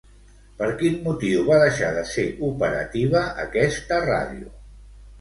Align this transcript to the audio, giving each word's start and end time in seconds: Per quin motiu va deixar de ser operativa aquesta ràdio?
Per 0.61 0.69
quin 0.79 0.97
motiu 1.03 1.43
va 1.51 1.59
deixar 1.65 1.93
de 1.99 2.07
ser 2.15 2.27
operativa 2.49 3.25
aquesta 3.47 4.05
ràdio? 4.11 4.55